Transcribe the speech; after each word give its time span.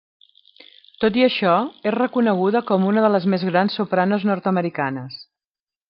Tot 1.03 1.19
i 1.19 1.25
això, 1.25 1.51
és 1.91 1.95
reconeguda 1.97 2.63
com 2.71 2.89
una 2.93 3.05
de 3.07 3.13
les 3.17 3.29
més 3.35 3.47
grans 3.51 3.79
sopranos 3.81 4.27
nord-americanes. 4.33 5.25